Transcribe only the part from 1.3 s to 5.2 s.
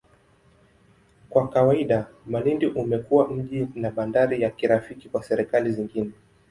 kawaida, Malindi umekuwa mji na bandari ya kirafiki